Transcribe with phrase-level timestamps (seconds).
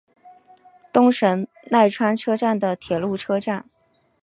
[0.91, 3.69] 东神奈川车站的铁路车站。